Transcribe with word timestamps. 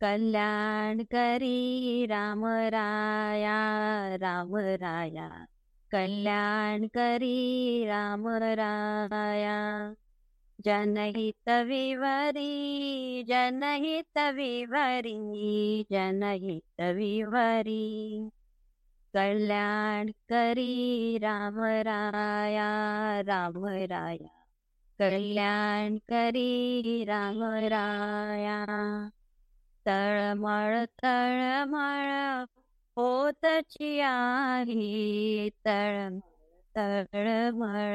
कल्याण 0.00 1.02
करी 1.02 2.06
राम 2.06 2.44
राया 2.46 3.58
राम 4.16 4.56
राया. 4.56 5.46
कल्याण 5.90 6.86
करी 6.86 7.84
राम 7.86 8.28
राया. 8.28 9.94
जनहित 10.64 11.48
विवरी 11.48 13.22
जनहित 13.28 14.18
विवरी 14.18 15.82
जनहित 15.90 16.80
विवरी. 16.80 18.28
कल्याण 19.14 20.06
करी 20.08 21.18
राम 21.18 21.60
राया 21.60 22.68
राम 23.20 23.66
राया. 23.66 24.44
कल्याण 24.98 25.96
करी 25.96 27.04
राम 27.04 27.42
राया. 27.42 28.64
तळमळ 29.86 30.84
तळमळ 31.02 32.44
होतची 32.96 33.98
आहे. 34.00 35.48
तळ 35.66 36.08
तळमळ 36.74 37.94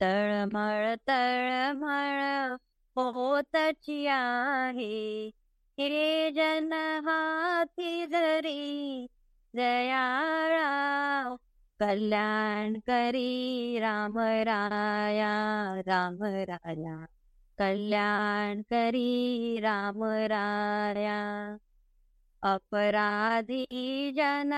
तळमळ 0.00 0.94
तळमळ 1.08 2.54
होतची 2.96 4.06
आहे. 4.06 5.30
हे 5.78 6.30
जन 6.30 6.72
हाती 7.06 8.06
धरी 8.06 9.06
जयाळा 9.54 10.66
कल्याण 11.80 12.78
करी 12.86 13.78
राम 13.80 14.18
राया 14.18 15.30
राम 15.86 16.22
राया. 16.22 16.96
कल्याण 17.60 18.60
करी 18.62 19.60
राम 19.60 20.02
राया. 20.04 21.16
अपराधी 22.42 24.12
जन 24.16 24.52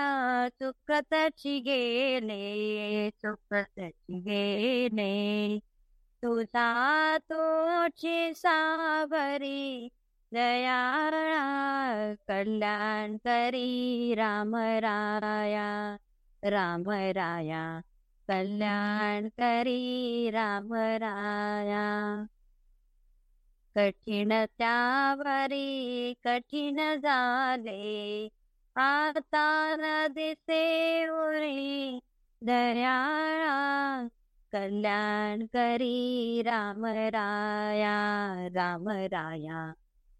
चुकतची 0.59 1.59
गेले 1.59 3.09
चुकतची 3.09 4.19
गेले 4.19 5.59
तुझा 6.23 7.17
तोची 7.29 8.33
सावरी 8.33 9.89
दयाळा 10.31 12.13
कल्याण 12.27 13.17
करी 13.17 14.13
राम 14.17 14.55
राया. 14.55 15.97
राम 16.43 16.89
राया 16.89 17.65
कल्याण 18.27 19.27
करी 19.37 20.29
राम 20.33 20.73
राया. 20.73 21.83
कठीण 23.75 24.31
त्यावरी 24.57 26.13
कठीण 26.25 26.79
झाले. 26.99 28.27
आता 28.75 30.07
दिसे 30.07 30.63
उरी 31.09 31.99
दर्याळा 32.41 34.07
कल्याण 34.53 35.45
करी 35.53 36.41
राम 36.45 36.85
राया 36.85 37.93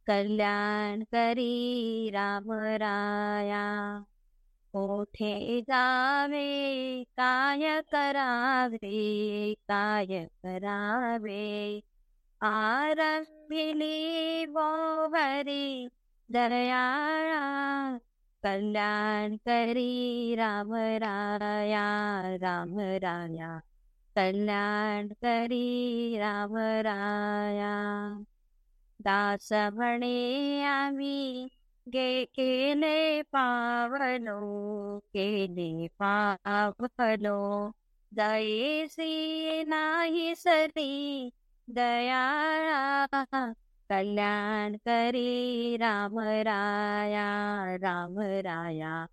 कल्याण 0.07 1.03
करी 1.11 2.09
रामराया 2.13 3.63
कोठे 4.73 5.59
जावे 5.61 7.03
काय 7.17 7.79
करावे 7.91 9.53
काय 9.67 10.25
करावे? 10.43 11.79
आरंभिली 12.43 14.45
बोवरी 14.55 15.87
दयाळा 16.29 17.97
कल्याण 18.43 19.35
करी 19.45 20.35
राम 20.35 20.73
राया 21.03 21.85
राम 22.41 22.79
राया 23.03 23.57
कल्याण 24.15 25.07
करी 25.23 26.17
राम 26.19 26.55
राया। 26.87 27.73
दास 28.99 29.51
म्हणे 29.73 30.63
आम्ही 30.65 31.47
गे 31.87 32.23
केले 32.35 33.21
पावलो 33.31 34.39
केले 35.13 35.87
पावलो 35.99 37.37
जैसी 38.11 39.63
नाही 39.67 40.33
सरी 40.35 41.29
दयाळा 41.67 43.23
कल्याण 43.89 44.75
करी 44.75 45.77
राम 45.77 46.19
राया 46.19 47.25
राम 47.81 48.19
राया. 48.19 49.05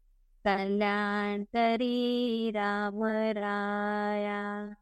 कल्याण 0.44 1.42
करी 1.42 2.50
राम 2.50 3.04
राया. 3.36 4.72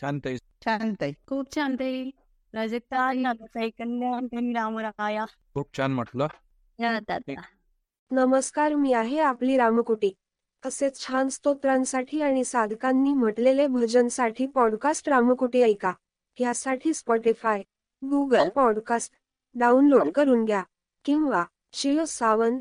छान 0.00 0.18
ताई. 0.18 0.36
छान 0.36 0.94
ताई. 0.94 1.12
खूप 1.26 1.54
छान 1.56 1.76
ताई. 1.76 2.10
प्राजक्ता 2.52 3.32
ताई 3.32 3.70
कल्याण 3.70 4.26
करी 4.26 4.52
रामराया 4.52 5.24
खूप 5.54 5.66
छान 5.76 5.92
म्हटलं. 5.92 6.26
दादा 6.78 7.40
नमस्कार 8.10 8.74
मी 8.74 8.92
आहे 8.92 9.18
आपली 9.18 9.56
रामकुटी. 9.56 10.12
असेच 10.66 11.00
छान 11.00 11.28
स्तोत्रांसाठी 11.28 12.22
आणि 12.22 12.44
साधकांनी 12.44 13.12
म्हटलेले 13.12 13.66
भजनसाठी 13.66 14.46
पॉडकास्ट 14.46 15.08
रामकुटी 15.08 15.62
ऐका. 15.62 15.92
यासाठी 16.40 16.94
स्पॉटीफाय 16.94 17.62
गुगल 18.04 18.48
पॉडकास्ट 18.48 19.12
डाउनलोड 19.54 20.08
करून 20.08 20.44
घ्या. 20.44 20.62
किंवा 21.04 21.44
Jio 21.72 22.04
Saavn 22.04 22.58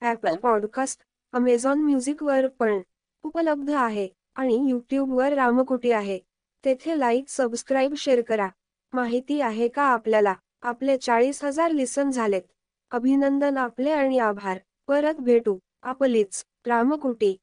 Apple 0.00 0.36
podcast 0.36 1.00
Amazon 1.32 1.78
music 1.78 2.22
वर 2.22 2.48
पण 2.48 2.80
उपलब्ध 3.22 3.70
आहे 3.70 4.08
आणि 4.34 4.66
यूट्यूब 4.68 5.12
वर 5.12 5.32
रामकुटी 5.32 5.90
आहे. 5.90 6.20
तेथे 6.64 6.98
लाईक 6.98 7.24
सबस्क्राईब 7.28 7.94
शेअर 7.94 8.20
करा. 8.20 8.48
माहिती 8.92 9.40
आहे 9.40 9.68
का 9.68 9.82
आपल्याला? 9.82 10.34
आपले 10.62 10.96
चाळीस 10.96 11.44
हजार 11.44 11.70
लिसन 11.70 12.10
झालेत. 12.10 12.42
अभिनंदन 12.90 13.56
आपले 13.56 13.90
आणि 13.90 14.18
आभार. 14.18 14.58
परत 14.88 15.14
भेटू. 15.14 15.58
आपलीच 15.82 16.44
रामकुटी. 16.66 17.36